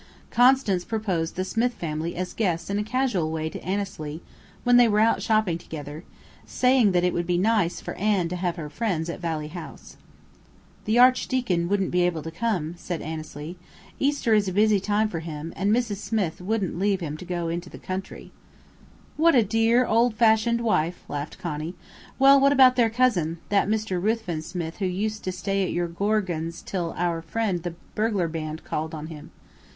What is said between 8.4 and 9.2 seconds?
her friends at